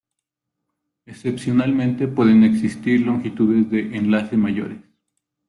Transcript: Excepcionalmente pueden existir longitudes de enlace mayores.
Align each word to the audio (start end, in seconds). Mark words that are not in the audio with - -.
Excepcionalmente 1.05 2.07
pueden 2.07 2.43
existir 2.43 3.01
longitudes 3.01 3.69
de 3.69 3.95
enlace 3.95 4.35
mayores. 4.35 4.79